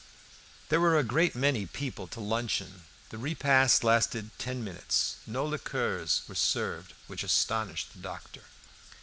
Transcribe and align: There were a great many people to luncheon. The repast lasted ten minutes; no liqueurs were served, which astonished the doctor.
There 0.69 0.79
were 0.81 0.97
a 0.97 1.03
great 1.03 1.35
many 1.35 1.67
people 1.67 2.07
to 2.07 2.19
luncheon. 2.19 2.85
The 3.11 3.19
repast 3.19 3.83
lasted 3.83 4.31
ten 4.39 4.63
minutes; 4.63 5.17
no 5.27 5.45
liqueurs 5.45 6.23
were 6.27 6.33
served, 6.33 6.95
which 7.05 7.21
astonished 7.21 7.93
the 7.93 7.99
doctor. 7.99 8.45